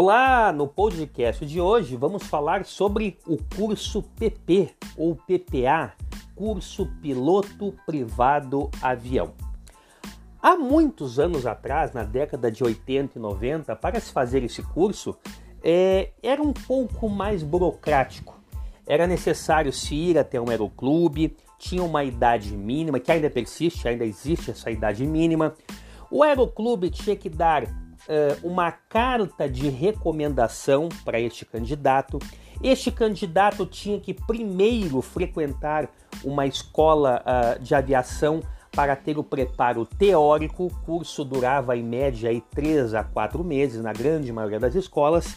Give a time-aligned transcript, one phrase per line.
[0.00, 5.92] Olá, no podcast de hoje vamos falar sobre o curso PP ou PPA,
[6.36, 9.32] curso piloto privado avião.
[10.40, 15.18] Há muitos anos atrás, na década de 80 e 90, para se fazer esse curso,
[15.64, 18.40] é, era um pouco mais burocrático.
[18.86, 24.04] Era necessário se ir até um aeroclube, tinha uma idade mínima, que ainda persiste, ainda
[24.04, 25.56] existe essa idade mínima.
[26.08, 27.87] O aeroclube tinha que dar
[28.42, 32.18] uma carta de recomendação para este candidato.
[32.62, 35.88] Este candidato tinha que primeiro frequentar
[36.24, 38.42] uma escola uh, de aviação
[38.72, 40.66] para ter o preparo teórico.
[40.66, 45.36] O curso durava em média aí 3 a 4 meses na grande maioria das escolas.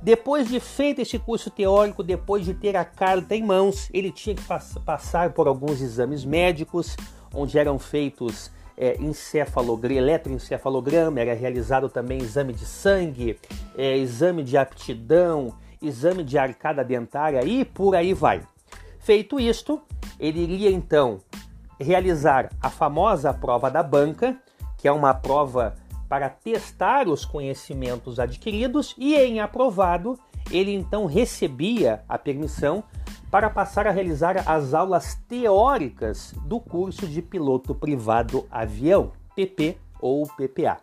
[0.00, 4.34] Depois de feito esse curso teórico, depois de ter a carta em mãos, ele tinha
[4.34, 4.44] que
[4.84, 6.96] passar por alguns exames médicos,
[7.34, 13.36] onde eram feitos é, encefalograma, eletroencefalograma, era realizado também exame de sangue,
[13.76, 18.40] é, exame de aptidão, exame de arcada dentária e por aí vai.
[19.00, 19.82] Feito isto,
[20.18, 21.18] ele iria então
[21.80, 24.36] realizar a famosa prova da banca,
[24.76, 25.74] que é uma prova
[26.08, 30.18] para testar os conhecimentos adquiridos, e em aprovado,
[30.50, 32.82] ele então recebia a permissão
[33.30, 40.26] para passar a realizar as aulas teóricas do curso de piloto privado avião, PP ou
[40.26, 40.78] PPA.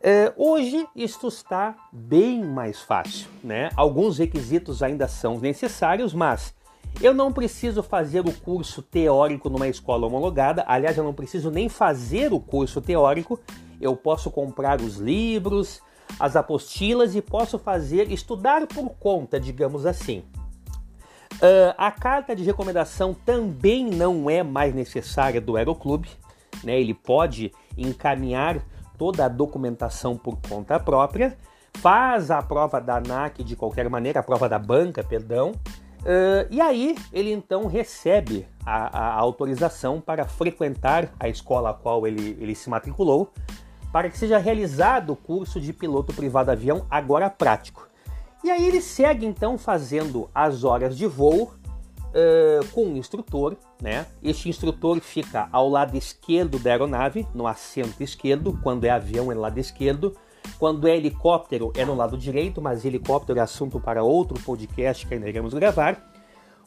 [0.00, 3.70] É, hoje isto está bem mais fácil, né?
[3.76, 6.54] Alguns requisitos ainda são necessários, mas
[7.00, 10.64] eu não preciso fazer o curso teórico numa escola homologada.
[10.66, 13.38] Aliás, eu não preciso nem fazer o curso teórico.
[13.80, 15.80] Eu posso comprar os livros,
[16.18, 20.24] as apostilas e posso fazer estudar por conta, digamos assim.
[21.42, 26.08] Uh, a carta de recomendação também não é mais necessária do Aeroclube,
[26.62, 26.78] né?
[26.80, 28.64] ele pode encaminhar
[28.96, 31.36] toda a documentação por conta própria,
[31.78, 36.60] faz a prova da ANAC de qualquer maneira, a prova da banca, perdão, uh, e
[36.60, 42.54] aí ele então recebe a, a, autorização para frequentar a escola a qual ele, ele
[42.54, 43.32] se matriculou,
[43.90, 47.90] para que seja realizado o curso de piloto privado avião agora prático.
[48.44, 51.52] E aí ele segue então fazendo as horas de voo
[52.12, 54.06] uh, com um instrutor, né?
[54.22, 59.34] Este instrutor fica ao lado esquerdo da aeronave, no assento esquerdo, quando é avião é
[59.34, 60.16] no lado esquerdo,
[60.58, 65.14] quando é helicóptero é no lado direito, mas helicóptero é assunto para outro podcast que
[65.14, 66.10] ainda iremos gravar.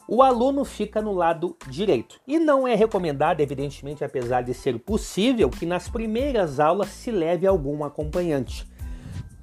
[0.08, 2.20] O aluno fica no lado direito.
[2.26, 7.44] E não é recomendado, evidentemente, apesar de ser possível, que nas primeiras aulas se leve
[7.44, 8.64] algum acompanhante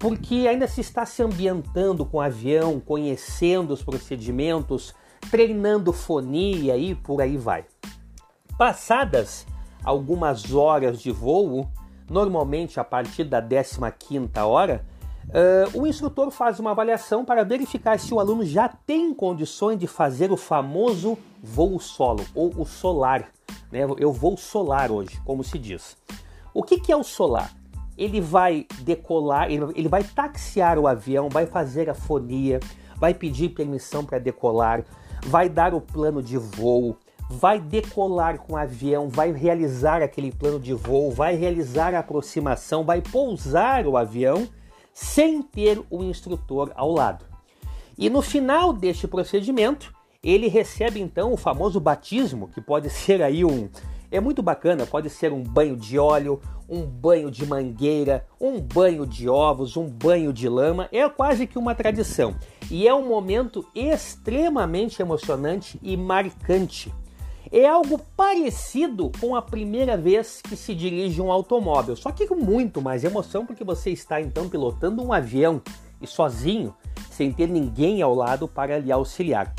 [0.03, 4.94] porque ainda se está se ambientando com o avião, conhecendo os procedimentos,
[5.31, 7.64] treinando fonia e por aí vai.
[8.58, 9.47] Passadas
[9.81, 11.69] algumas horas de voo,
[12.09, 14.86] normalmente a partir da 15ª hora,
[15.30, 19.88] uh, o instrutor faz uma avaliação para verificar se o aluno já tem condições de
[19.88, 23.30] fazer o famoso voo solo, ou o solar.
[23.72, 23.88] Né?
[23.97, 25.96] Eu vou solar hoje, como se diz.
[26.53, 27.62] O que, que é o solar?
[27.98, 32.59] Ele vai decolar, ele, ele vai taxiar o avião, vai fazer a fonia,
[32.98, 34.84] vai pedir permissão para decolar,
[35.26, 36.98] vai dar o plano de voo,
[37.30, 42.84] vai decolar com o avião, vai realizar aquele plano de voo, vai realizar a aproximação,
[42.84, 44.48] vai pousar o avião
[44.94, 47.25] sem ter o instrutor ao lado.
[47.98, 49.94] E no final deste procedimento,
[50.24, 53.70] ele recebe então o famoso batismo, que pode ser aí um
[54.13, 59.07] é muito bacana, pode ser um banho de óleo, um banho de mangueira, um banho
[59.07, 62.35] de ovos, um banho de lama, é quase que uma tradição.
[62.69, 66.94] E é um momento extremamente emocionante e marcante.
[67.51, 72.35] É algo parecido com a primeira vez que se dirige um automóvel, só que com
[72.35, 75.59] muito mais emoção porque você está então pilotando um avião
[76.00, 76.72] e sozinho,
[77.09, 79.56] sem ter ninguém ao lado para lhe auxiliar.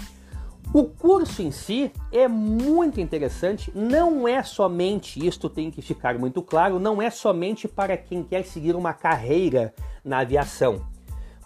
[0.74, 6.42] O curso em si é muito interessante, não é somente, isto tem que ficar muito
[6.42, 9.72] claro, não é somente para quem quer seguir uma carreira
[10.04, 10.84] na aviação.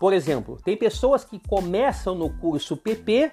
[0.01, 3.31] Por exemplo, tem pessoas que começam no curso PP,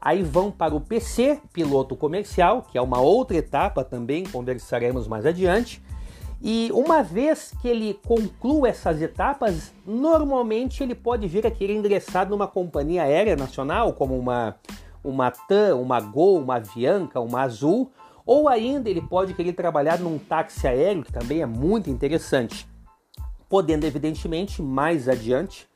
[0.00, 5.26] aí vão para o PC, piloto comercial, que é uma outra etapa também, conversaremos mais
[5.26, 5.84] adiante.
[6.40, 12.26] E uma vez que ele conclua essas etapas, normalmente ele pode vir a querer ingressar
[12.30, 14.56] numa companhia aérea nacional, como uma
[15.04, 17.92] uma TAM, uma Gol, uma Avianca, uma Azul,
[18.26, 22.66] ou ainda ele pode querer trabalhar num táxi aéreo, que também é muito interessante,
[23.48, 25.68] podendo evidentemente mais adiante,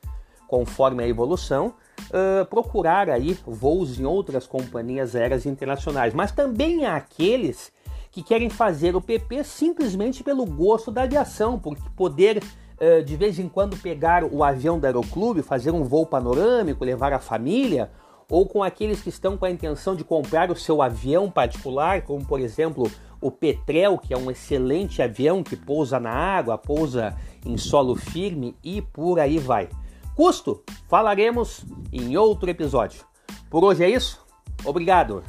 [0.47, 1.75] conforme a evolução,
[2.07, 6.13] uh, procurar aí voos em outras companhias aéreas internacionais.
[6.13, 7.71] Mas também há aqueles
[8.11, 13.37] que querem fazer o PP simplesmente pelo gosto da aviação, por poder uh, de vez
[13.37, 17.91] em quando pegar o avião do aeroclube, fazer um voo panorâmico, levar a família,
[18.29, 22.23] ou com aqueles que estão com a intenção de comprar o seu avião particular, como
[22.23, 22.89] por exemplo
[23.21, 28.55] o Petrel, que é um excelente avião que pousa na água, pousa em solo firme
[28.63, 29.69] e por aí vai.
[30.15, 30.63] Custo?
[30.87, 33.03] Falaremos em outro episódio.
[33.49, 34.23] Por hoje é isso.
[34.63, 35.23] Obrigado.